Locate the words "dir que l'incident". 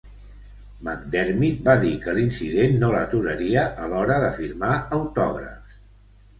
1.83-2.75